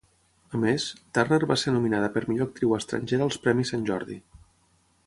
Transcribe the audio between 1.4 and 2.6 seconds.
va ser nominada per Millor